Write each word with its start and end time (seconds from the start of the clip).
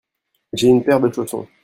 J'ai 0.53 0.65
une 0.67 0.83
paire 0.83 0.99
de 0.99 1.11
chaussons. 1.11 1.47